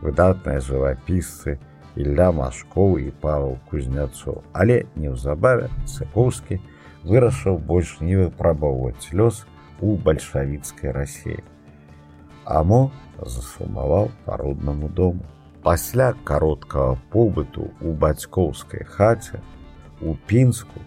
выдатныя 0.00 0.60
жывапісцы 0.64 1.58
Ілля 1.96 2.30
Машкоў 2.32 2.98
і 3.02 3.10
Павел 3.20 3.58
Кузняцоў, 3.70 4.42
але 4.52 4.86
неўзабаве 4.96 5.68
Цыкоўскі 5.84 6.60
вырашыў 7.04 7.58
больш 7.58 7.98
не 8.00 8.16
выпрабоўваць 8.16 9.10
лёс 9.12 9.44
у 9.80 9.96
бальшавіцкай 9.96 10.92
рассеі. 10.94 11.42
Амо 12.44 12.90
засумаваў 13.18 14.10
па 14.24 14.36
роднаму 14.36 14.88
дому. 14.88 15.24
Пасля 15.62 16.14
кароткага 16.24 16.96
побыту 17.12 17.68
ў 17.84 17.92
бацькоўскай 17.92 18.86
хаце 18.88 19.42
у 20.00 20.14
пінску, 20.26 20.80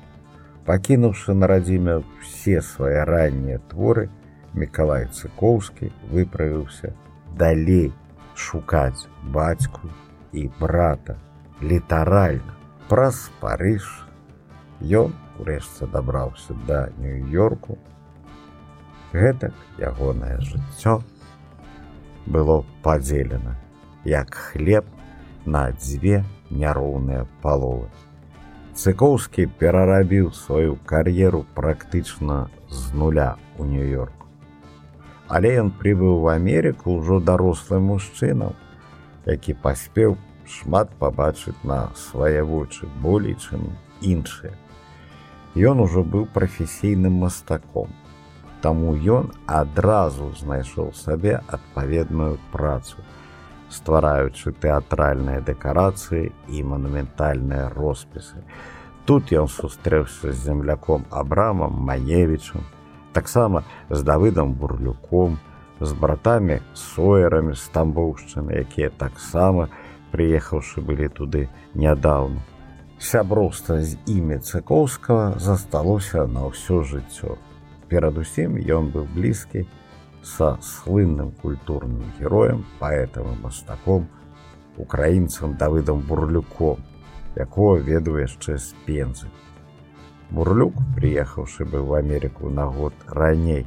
пакінуўшы 0.65 1.37
на 1.37 1.45
радзіме 1.51 2.01
ўсе 2.01 2.61
свае 2.65 3.05
раннія 3.05 3.61
творы, 3.69 4.09
Миколай 4.53 5.07
Цыкоўскі 5.09 5.89
выправіўся 6.13 6.93
далей 7.37 7.89
шукаць 8.35 9.09
бацьку 9.33 9.89
і 10.31 10.45
брата. 10.59 11.17
Літаральна 11.61 12.53
праз 12.89 13.31
парыж 13.41 13.87
ён 15.01 15.17
урэшце 15.41 15.89
дабраўся 15.89 16.53
да 16.69 16.85
нью-йорку. 17.01 17.79
Гэтак 19.13 19.57
ягонае 19.81 20.37
жыццё 20.45 21.01
было 22.25 22.61
падзелена 22.85 23.57
як 24.05 24.35
хлеб 24.35 24.85
на 25.45 25.71
дзве 25.71 26.23
няроўныя 26.49 27.25
паловы. 27.41 27.89
Цыкоўскі 28.77 29.49
перарабіў 29.57 30.33
сваю 30.33 30.77
кар'еру 30.85 31.45
практычна 31.57 32.49
з 32.69 32.93
нуля 32.93 33.37
у 33.57 33.65
нью-йорку 33.65 34.22
але 35.32 35.58
ён 35.60 35.70
прыбыў 35.70 36.22
в 36.24 36.32
Амерыку 36.32 36.98
ўжо 37.00 37.20
дарослым 37.20 37.92
мужчынам 37.92 38.56
які 39.28 39.54
паспеў 39.54 40.16
шмат 40.48 40.90
пабачыць 40.98 41.60
на 41.62 41.88
свае 41.94 42.42
вочы 42.42 42.88
болей, 43.02 43.36
чым 43.36 43.68
іншыя. 44.00 44.54
Ён 45.54 45.84
ужо 45.84 46.02
быў 46.02 46.26
прафесійным 46.32 47.20
мастаком. 47.24 47.92
Таму 48.62 48.96
ён 48.96 49.30
адразу 49.46 50.32
знайшоў 50.40 50.92
сабе 50.94 51.40
адпаведную 51.46 52.38
працу. 52.52 53.04
ствараючы 53.68 54.52
тэатральныя 54.64 55.44
дэкарацыі 55.44 56.32
і 56.48 56.62
манументальныя 56.64 57.68
роспісы. 57.68 58.40
Тут 59.04 59.28
ён 59.28 59.44
сустрэўся 59.44 60.32
з 60.32 60.40
земляком 60.40 61.04
абрамам 61.10 61.76
Маневічам, 61.76 62.64
таксама 63.13 63.63
з 63.89 64.03
давыдам 64.03 64.53
бурлюком, 64.53 65.37
з 65.79 65.93
братамі 65.93 66.61
соерамі 66.73 67.55
стамбоўшчыны, 67.55 68.57
якія 68.65 68.89
таксама, 68.89 69.69
прыехаўшы 70.11 70.81
былі 70.81 71.09
туды 71.09 71.49
нядаўна. 71.73 72.41
Сяброўства 72.99 73.81
з 73.81 73.97
імя 74.07 74.39
цыкоўскага 74.39 75.39
засталося 75.39 76.25
на 76.25 76.47
ўсё 76.47 76.83
жыццё. 76.87 77.35
Перадусім 77.89 78.55
ён 78.57 78.93
быў 78.93 79.09
блізкі 79.11 79.65
са 80.23 80.55
слынным 80.61 81.33
культурным 81.41 82.05
героем 82.19 82.63
паэтам 82.79 83.27
і 83.33 83.41
мастаком 83.43 84.07
украінцам 84.77 85.57
давыдам 85.59 85.99
бурлюком 85.99 86.79
якого 87.35 87.75
веду 87.77 88.17
яшчэ 88.17 88.57
з 88.57 88.73
пензы 88.85 89.27
бурлюк 90.33 90.75
прыехаўшы 90.97 91.65
быў 91.69 91.87
в 91.93 91.97
Амерыку 92.01 92.49
на 92.49 92.65
год 92.65 92.93
раней 93.07 93.65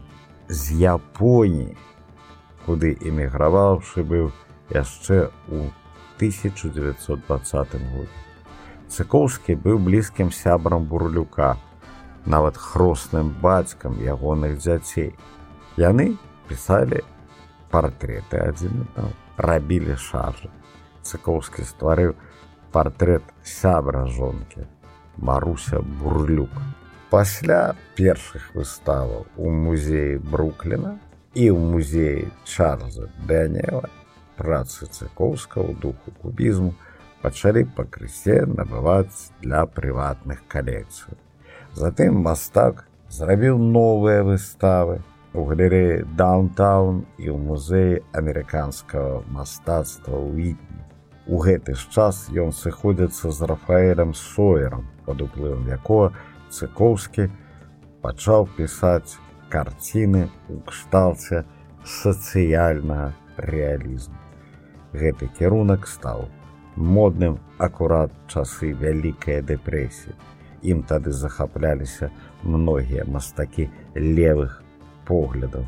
з 0.49 0.79
Японіі 0.83 1.77
куды 2.67 2.95
эміграваўшы 3.01 4.03
быў 4.03 4.31
яшчэ 4.75 5.31
у 5.49 5.67
1920 6.19 7.77
год 7.95 8.11
цыкоўскі 8.89 9.57
быў 9.63 9.79
блізкім 9.87 10.31
сябрам 10.35 10.85
бурлюка 10.91 11.55
нават 12.27 12.57
хросным 12.57 13.31
бацькам 13.43 13.99
ягоных 14.03 14.59
дзяцей. 14.59 15.15
Яны 15.77 16.17
пісалі 16.49 17.03
партреты 17.71 18.43
адзін 18.43 18.87
там 18.95 19.11
рабілі 19.37 19.97
шаржы. 19.97 20.51
Цыкоўскі 21.03 21.63
стварыў 21.63 22.15
партрэт 22.75 23.23
сябра 23.43 24.07
жонкі 24.07 24.67
маруся 25.19 25.81
бурлюк 26.01 26.51
пасля 27.11 27.77
першых 27.99 28.51
выставаў 28.55 29.27
у 29.37 29.51
музеі 29.51 30.19
брукліна 30.19 30.97
і 31.35 31.51
ў 31.53 31.59
музеі 31.75 32.29
чарльза 32.45 33.09
дэніела 33.31 33.89
працы 34.41 34.89
цыкоўска 34.91 35.61
ў 35.61 35.77
духу 35.81 36.13
кубізму 36.23 36.75
пачалі 37.23 37.65
пакрысе 37.77 38.43
набываць 38.47 39.33
для 39.41 39.67
прыватных 39.67 40.45
калекцый 40.49 41.17
затым 41.73 42.23
мастак 42.29 42.87
зрабіў 43.09 43.59
новыя 43.59 44.25
выставы 44.27 45.01
у 45.37 45.45
галерэі 45.45 46.05
даунтаун 46.17 47.05
і 47.21 47.29
ў 47.29 47.37
музеі 47.37 48.01
амерыканскага 48.17 49.21
мастацтва 49.29 50.17
ўітні. 50.17 50.81
У 51.27 51.41
гэты 51.43 51.75
ж 51.75 51.91
час 51.91 52.29
ён 52.31 52.53
сыходзіцца 52.55 53.35
з 53.35 53.47
рафаэлем 53.51 54.15
соерам, 54.15 54.87
пад 55.07 55.23
уплывам 55.27 55.67
якога 55.67 56.15
цыкоўскі 56.55 57.27
пачаў 57.99 58.47
пісаць 58.55 59.19
карціны 59.51 60.31
ў 60.47 60.63
кшталце 60.71 61.43
сацыяльнага 61.83 63.11
рэалізму. 63.43 64.15
Гэты 64.95 65.27
кірунак 65.35 65.91
стаў 65.91 66.29
модным 66.77 67.41
акурат 67.59 68.15
часы 68.31 68.71
вялікай 68.71 69.43
дэпрэсіі. 69.43 70.15
Ім 70.63 70.87
тады 70.87 71.11
захапляліся 71.11 72.11
многія 72.43 73.03
мастакі 73.03 73.67
левых 73.95 74.63
поглядаў, 75.11 75.67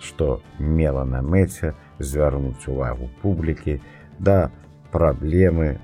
што 0.00 0.40
мела 0.58 1.04
на 1.04 1.20
мэце 1.20 1.76
звярнуць 2.00 2.64
увагу 2.64 3.12
публікі 3.20 3.76
да 4.18 4.50
праблемы 4.92 5.78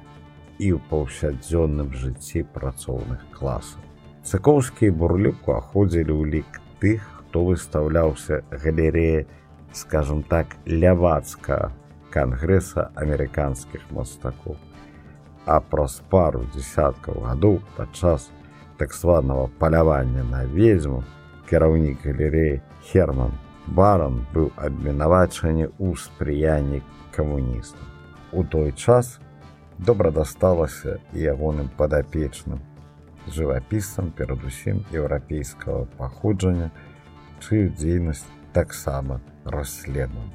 і 0.58 0.72
ў 0.76 0.80
паўсядзённым 0.90 1.92
жыцці 1.92 2.44
працоўных 2.54 3.22
класаў. 3.32 3.82
Цыкоўскі 4.26 4.90
бурлюк 4.90 5.46
аходзілі 5.46 6.12
ў 6.12 6.22
лік 6.34 6.60
тых, 6.82 7.02
хто 7.18 7.44
выстаўляўся 7.46 8.42
галерэя, 8.50 9.26
скажем 9.72 10.22
так, 10.22 10.56
лявацка 10.66 11.72
кангрэса 12.10 12.90
амерыканскіх 12.96 13.84
мастакоў. 13.90 14.56
А 15.46 15.60
праз 15.60 16.00
пару 16.10 16.42
десяткаў 16.54 17.22
гадоў 17.22 17.60
падчас 17.76 18.30
так 18.78 18.94
званага 18.94 19.46
палявання 19.60 20.24
на 20.24 20.44
ведзьму 20.44 21.04
кіраўнік 21.50 22.02
галерэі 22.02 22.62
Херман 22.90 23.36
Барон 23.66 24.22
быў 24.34 24.50
абвінавачаны 24.56 25.70
ў 25.78 25.98
спрыянні 25.98 26.82
камуністам. 27.14 27.95
У 28.32 28.44
той 28.44 28.72
час 28.72 29.18
добра 29.78 30.10
дасталася 30.10 30.98
і 31.12 31.28
ягоным 31.34 31.68
падапечным 31.76 32.62
жывапісам 33.26 34.10
перадусім 34.14 34.84
еўрапейскага 34.94 35.86
паходжання, 35.98 36.70
чыю 37.42 37.70
дзейнасць 37.74 38.26
таксама 38.52 39.20
расследавана. 39.44 40.32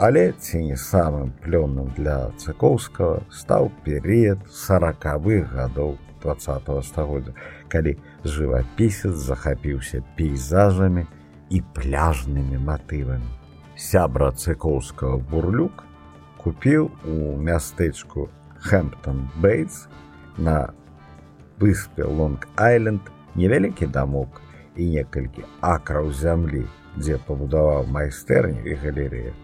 Але 0.00 0.32
ці 0.32 0.62
не 0.64 0.76
самым 0.80 1.32
плённым 1.44 1.90
для 1.96 2.30
цыкоўскага 2.40 3.20
стаў 3.28 3.68
перыяд 3.84 4.46
сорокавых 4.48 5.52
гадоў 5.52 5.98
20 6.22 6.70
стагоддзя, 6.88 7.34
калі 7.68 7.96
жывапісец 8.24 9.12
захапіўся 9.12 10.00
пейзажамі 10.16 11.04
і 11.50 11.60
пляжнымі 11.76 12.56
матывамі. 12.64 13.28
Сябра 13.76 14.32
цыкоўскага 14.32 15.20
бурлюк 15.30 15.84
купіў 16.40 16.90
у 17.04 17.36
мястэчку 17.36 18.28
Хэмптон 18.64 19.28
Бейтс 19.40 19.88
на 20.36 20.72
выспе 21.60 22.04
Лонг-Айленд 22.04 23.12
невялікі 23.36 23.86
дамок 23.86 24.40
і 24.76 24.86
некалькі 24.88 25.44
акраў 25.60 26.12
зямлі, 26.16 26.64
дзе 26.96 27.20
пабудаваў 27.26 27.86
майстэрню 27.92 28.64
і 28.64 28.74
галерею. 28.80 29.34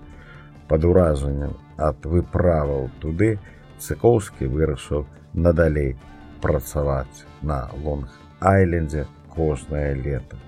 Пад 0.68 0.84
уражаннем 0.84 1.52
ад 1.76 2.00
выправаў 2.08 2.88
туды 3.00 3.36
цыкоўскі 3.78 4.48
вырашыў 4.48 5.04
надалей 5.34 5.94
працаваць 6.40 7.28
на 7.42 7.68
лонг-айлендзе 7.84 9.04
кожнае 9.36 9.92
лето. 10.00 10.40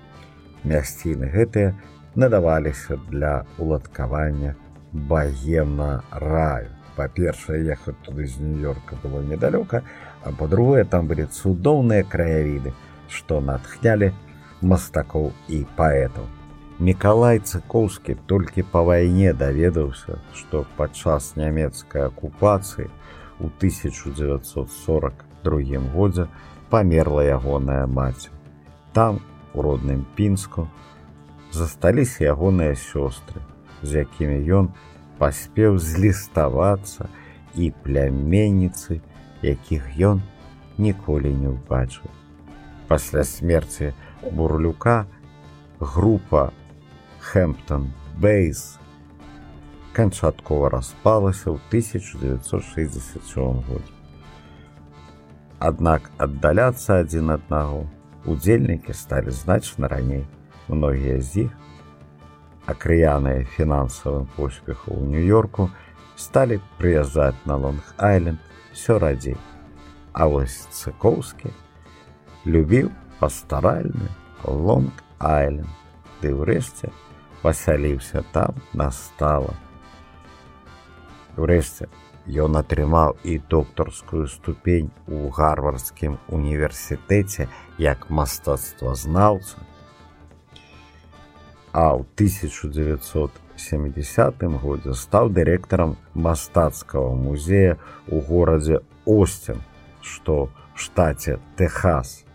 Мясціны 0.65 1.29
гэтыя 1.29 1.77
надаваліся 2.15 2.97
для 3.09 3.45
уладкавання 3.57 4.55
багемна 4.93 6.03
раю. 6.11 6.69
Па-першае, 6.95 7.63
ехаць 7.63 7.95
туды 8.03 8.27
з 8.27 8.43
нью-йорка 8.43 8.97
было 9.03 9.21
недалёка, 9.23 9.83
а 10.23 10.31
па-другое, 10.35 10.83
там 10.83 11.07
былі 11.07 11.29
цудоўныя 11.31 12.03
краявіды, 12.03 12.73
што 13.07 13.39
натхнялі 13.39 14.11
мастакоў 14.61 15.31
і 15.47 15.63
паэтаў. 15.77 16.27
Мікалай 16.79 17.39
Цкоўскі 17.39 18.15
толькі 18.27 18.63
па 18.63 18.83
вайне 18.87 19.33
даведаўся, 19.33 20.19
што 20.35 20.65
падчас 20.77 21.35
нямецкай 21.35 22.07
акупацыі 22.07 22.87
у 23.39 23.47
1940 23.47 25.25
другім 25.43 25.87
годзе 25.95 26.27
памерла 26.69 27.23
ягоная 27.23 27.85
маці. 27.87 28.29
Там, 28.93 29.19
у 29.53 29.61
родным 29.61 30.05
пінску, 30.15 30.67
засталіся 31.51 32.31
ягоныя 32.31 32.75
сёстры, 32.75 33.43
з 33.83 34.05
якімі 34.05 34.39
ён 34.49 34.71
паспеў 35.19 35.77
зліставацца 35.77 37.09
і 37.55 37.71
пляменніцы, 37.83 39.01
якіх 39.41 39.83
ён 39.99 40.21
ніколі 40.77 41.33
не 41.33 41.49
ўбачыў. 41.51 42.07
Пасля 42.87 43.23
смерці 43.23 43.93
бурлюка 44.31 45.05
група 45.79 46.51
Хэмптон 47.19 47.91
Бейс 48.17 48.79
канчаткова 49.93 50.69
распалася 50.69 51.51
ў 51.51 51.59
1967 51.67 53.63
годзе. 53.67 53.93
Аднак 55.59 56.07
аддаляцца 56.15 57.03
адзін 57.03 57.35
аднаго 57.35 57.83
удзельнікі 58.23 58.95
сталі 58.95 59.31
значна 59.35 59.87
раней. 59.91 60.23
Многія 60.67 61.19
з 61.21 61.49
іх, 61.49 61.51
акрыяныя 62.71 63.45
фінансавым 63.57 64.27
поспеху 64.37 64.93
ў 64.93 65.03
нью-йорку, 65.13 65.69
сталі 66.15 66.59
прыязджаць 66.77 67.37
на 67.45 67.57
Лонг-Айленд 67.57 68.39
все 68.73 68.99
радзей. 68.99 69.37
А 70.13 70.27
вось 70.27 70.67
цыкоўскі 70.71 71.53
любіў 72.45 72.91
пастаральны 73.19 74.09
Лонг-Айленд, 74.43 75.69
ды 76.21 76.35
ўрэшце 76.35 76.91
пасяліўся 77.41 78.23
там 78.35 78.59
настала. 78.73 79.55
Урэшце 81.39 81.87
Ён 82.29 82.59
атрымаў 82.59 83.15
і 83.25 83.39
доктарскую 83.49 84.27
ступень 84.29 84.91
у 85.07 85.29
гарвардскім 85.33 86.19
універсітэце 86.29 87.47
як 87.81 88.09
мастацтвазнаўца. 88.09 89.57
А 91.73 91.93
ў 91.93 92.05
1970 92.17 93.29
70 93.59 94.39
годзе 94.63 94.95
стаў 94.95 95.27
дырэктарам 95.35 95.99
мастацкага 96.15 97.11
музея 97.13 97.77
ў 98.07 98.23
горадзе 98.23 98.79
Остин, 99.05 99.61
што 100.01 100.49
штаце 100.75 101.39
Техас. 101.59 102.25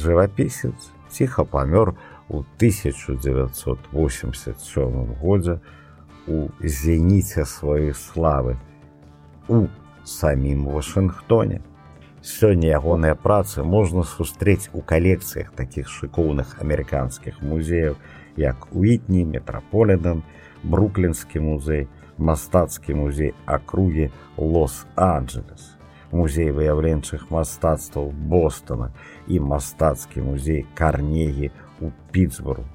Жывапісец 0.00 0.90
ціха 1.10 1.44
памёр 1.44 1.94
у 2.28 2.44
1987 2.56 5.14
годзе 5.20 5.60
у 6.26 6.48
зеніце 6.60 7.44
сваёй 7.44 7.94
славы 7.94 8.56
у 9.48 9.68
самім 10.04 10.64
Вашынгтоне. 10.72 11.60
Сёння 12.28 12.68
ягоныя 12.76 13.16
працы 13.16 13.62
можна 13.64 14.02
сустрэць 14.04 14.68
у 14.76 14.82
калекцыях 14.84 15.48
такіх 15.56 15.88
шыкоўных 15.88 16.50
амерыканскіх 16.60 17.38
музеяў, 17.40 17.94
як 18.36 18.66
Уітні, 18.76 19.24
метраполідан, 19.24 20.20
бруклінскі 20.62 21.40
музей, 21.40 21.86
мастацкі 22.18 22.94
музей 23.00 23.32
акругі 23.46 24.10
Лос-Анджелес, 24.36 25.78
музей 26.12 26.52
выяўленчых 26.52 27.30
мастацтваў 27.32 28.12
Бостона 28.12 28.90
і 29.26 29.40
мастацкі 29.40 30.20
музей 30.28 30.66
карнегі 30.74 31.48
у 31.80 31.88
Пітсбуру. 32.12 32.68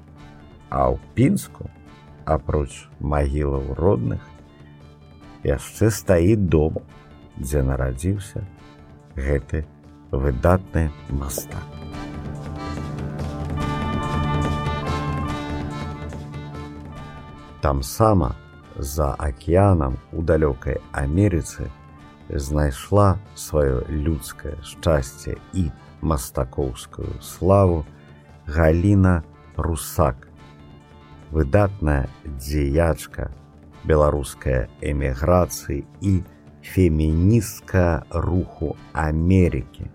А 0.66 0.90
ў 0.90 0.98
пінску, 1.14 1.70
апроч 2.26 2.90
магілаў 2.98 3.78
родных, 3.78 4.26
яшчэ 5.46 5.94
стаіць 5.94 6.42
дом, 6.42 6.82
дзе 7.38 7.62
нарадзіўся 7.62 8.42
гэты 9.16 9.66
выдатны 10.10 10.90
мастак. 11.08 11.62
Там 17.60 17.82
сама 17.82 18.36
за 18.76 19.14
акеанам 19.14 19.98
у 20.12 20.22
далёкай 20.22 20.80
Амерыцы 20.92 21.70
знайшла 22.28 23.18
сваё 23.34 23.84
людскае 23.88 24.56
шчасце 24.62 25.36
і 25.52 25.70
мастакоўскую 26.00 27.20
славу 27.20 27.86
Галіна 28.46 29.24
Русак, 29.56 30.28
выдатная 31.30 32.08
дзеячка 32.24 33.30
беларуская 33.84 34.68
эміграцыі 34.80 35.84
і 36.00 36.20
феміністка 36.64 38.02
руху 38.10 38.76
Америки. 38.92 39.86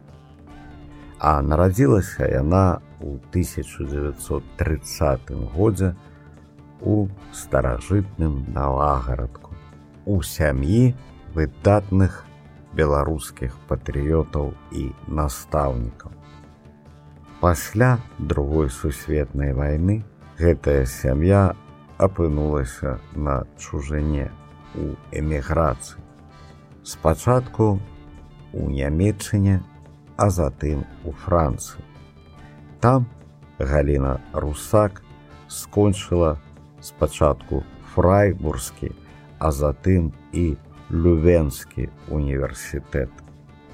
А 1.20 1.42
нарадзілася 1.42 2.28
яна 2.30 2.80
ў 3.02 3.20
1930 3.34 5.32
годзе 5.56 5.96
у 6.82 7.08
старажытным 7.34 8.46
налагарадку 8.54 9.52
у 10.06 10.24
сям'і 10.24 10.96
выдатных 11.36 12.24
беларускіх 12.74 13.58
патрыётаў 13.68 14.54
і 14.72 14.92
настаўнікаў. 15.08 16.12
Пасля 17.40 18.00
другой 18.20 18.70
сусветнай 18.70 19.54
вайны 19.54 20.04
гэтая 20.40 20.86
сям'я 20.86 21.56
апынулася 21.98 23.00
на 23.16 23.44
чужыне 23.60 24.32
у 24.76 24.96
эміграцыі. 25.12 26.09
Спачатку 26.84 27.80
у 28.54 28.70
нямметчыне, 28.70 29.64
а 30.18 30.30
затым 30.30 30.86
у 31.04 31.12
Францыі. 31.12 31.84
Там 32.80 33.06
Галіна 33.60 34.20
Русак 34.34 35.04
скончыла 35.48 36.38
спачатку 36.82 37.64
фрайбургскі, 37.94 38.92
а 39.40 39.52
затым 39.52 40.14
і 40.32 40.56
Лювенскі 40.92 41.90
універсітэт, 42.10 43.10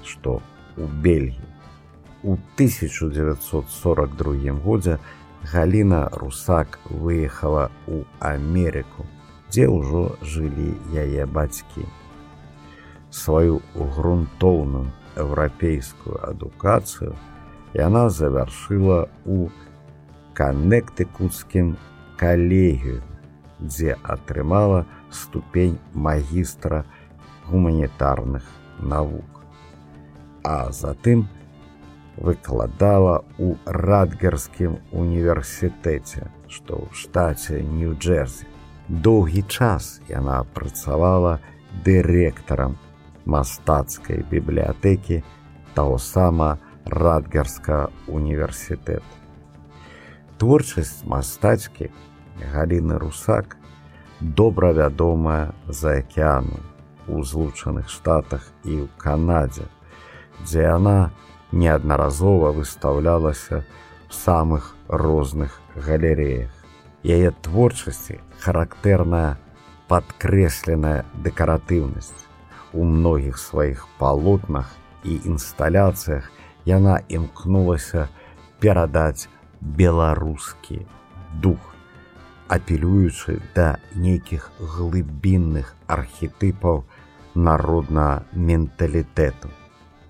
што 0.04 0.42
у 0.78 0.86
Бельгіі. 0.86 1.40
У 2.24 2.34
1942 2.34 4.52
годзе 4.66 5.00
Галіна 5.44 6.10
Русак 6.12 6.80
выехала 6.90 7.70
ў 7.86 8.04
Амерыку, 8.20 9.06
дзе 9.54 9.70
ўжо 9.70 10.18
жылі 10.26 10.74
яе 10.90 11.30
бацькі. 11.30 11.86
Сваю 13.16 13.62
грунтоўную 13.96 14.92
еўрапейскую 15.24 16.20
адукацыю 16.30 17.16
яна 17.76 18.10
завяршыла 18.12 19.08
ў 19.24 19.48
канектыкуцкім 20.36 21.76
калегію, 22.20 23.00
дзе 23.60 23.96
атрымала 24.04 24.84
ступень 25.12 25.80
магістра 25.94 26.84
гуманітарных 27.48 28.44
навук. 28.80 29.32
А 30.44 30.72
затым 30.72 31.28
выкладала 32.18 33.24
ў 33.40 33.56
радгерскім 33.66 34.80
універсітэце, 34.92 36.28
што 36.48 36.84
ў 36.84 36.88
штаце 36.92 37.64
Нью-Джерсі. 37.64 38.48
Доўгі 38.88 39.42
час 39.50 40.00
яна 40.08 40.44
працавала 40.54 41.40
дырэктарам 41.84 42.76
мастацкай 43.26 44.24
бібліятэкі 44.32 45.22
таго 45.74 45.98
сама 46.00 46.58
радгерска 46.86 47.90
універсітэт. 48.08 49.04
Творчасць 50.38 51.04
мастацкі 51.06 51.90
Галіны 52.54 52.98
Русак 53.00 53.58
добра 54.20 54.72
вядомая 54.72 55.54
за 55.68 56.00
акеану 56.00 56.60
у 57.08 57.24
злучаных 57.24 57.90
штатах 57.90 58.52
і 58.64 58.86
ў 58.86 58.88
Канадзе, 58.98 59.70
дзе 60.44 60.68
яна 60.68 61.12
неаднаразова 61.52 62.52
выстаўлялася 62.52 63.64
в 64.10 64.14
самых 64.14 64.76
розных 64.88 65.62
галереях. 65.76 66.52
Яе 67.06 67.32
творчасці 67.46 68.20
характэрная 68.42 69.38
падкрэсленая 69.88 71.06
дэкаратыўнасць. 71.22 72.25
У 72.76 72.84
многіх 72.84 73.40
сваіх 73.40 73.88
палотнах 73.98 74.76
і 75.04 75.16
інсталяцыях 75.32 76.28
яна 76.66 77.00
імкнулася 77.08 78.10
перадаць 78.60 79.30
беларускі 79.62 80.84
дух 81.40 81.76
апелюючы 82.48 83.42
да 83.56 83.78
нейкіх 83.96 84.52
глыбінных 84.60 85.74
архетыпаў 85.88 86.84
народна 87.36 88.24
менталітэту, 88.34 89.50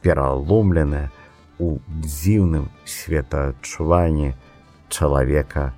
пераломленая 0.01 1.11
у 1.59 1.79
дзіўным 1.87 2.67
светаадчуванні 2.83 4.35
чалавека 4.89 5.71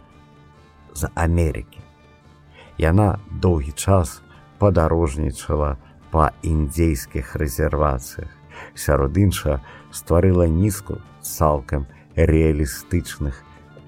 з 0.94 1.10
Амерыкі. 1.14 1.82
Яна 2.78 3.20
доўгі 3.30 3.72
час 3.78 4.22
падарожнічала 4.58 5.78
па 6.12 6.32
індзейскіх 6.44 7.36
рэзервацыях. 7.36 8.30
Сярод 8.74 9.18
інша 9.18 9.60
стварыла 9.92 10.48
нізку 10.48 11.02
цалкам 11.22 11.88
рэалістычных 12.16 13.44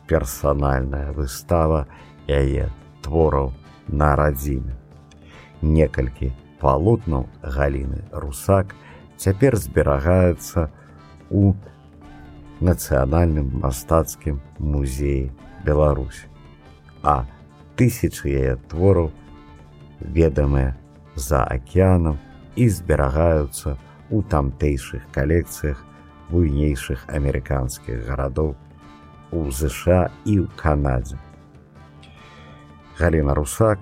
персанальная 0.08 1.10
выстава 1.12 1.84
яе 2.30 2.70
твораў 3.02 3.52
на 3.88 4.14
радзіме. 4.16 4.76
Некалькі 5.62 6.30
палотнаў 6.62 7.26
галіны 7.42 8.04
русак 8.12 8.74
цяпер 9.18 9.58
зберагаецца 9.58 10.70
у 11.30 11.54
нацыянальным 12.60 13.50
мастацкім 13.62 14.40
музеі 14.58 15.30
Беларусі. 15.66 16.30
А 17.02 17.26
тысячы 17.78 18.30
яе 18.30 18.54
твораў 18.70 19.10
ведамыя 20.00 20.74
за 21.14 21.42
акеанам 21.42 22.18
і 22.56 22.68
зберагаюцца 22.70 23.76
у 24.10 24.22
тамтэйшых 24.22 25.10
калекцыях 25.14 25.82
буйнейшых 26.30 27.04
амерыканскіх 27.08 28.04
гарадоў 28.08 28.54
у 29.32 29.50
ЗША 29.50 30.10
і 30.24 30.44
ў 30.44 30.46
Канадзе. 30.56 31.18
Галіна 32.98 33.34
Русак 33.34 33.78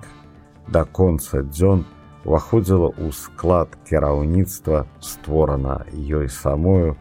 да 0.68 0.84
конца 0.84 1.42
дзён 1.42 1.86
уваходзіла 2.26 2.90
ў 2.99 3.14
склад 3.14 3.70
кіраўніцтва 3.86 4.86
створана 5.01 5.86
ёй 5.94 6.28
самою 6.28 6.97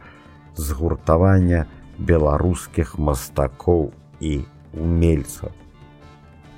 згуртавання 0.56 1.66
беларускіх 1.98 2.98
мастакоў 3.00 3.92
і 4.22 4.46
умельцаў 4.74 5.52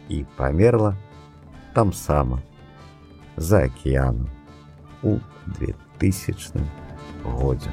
і 0.09 0.25
памерла 0.37 0.95
там 1.73 1.93
сама 1.93 2.39
за 3.37 3.63
акеану 3.63 4.27
у 5.03 5.17
2000 5.99 6.61
годзе. 7.23 7.71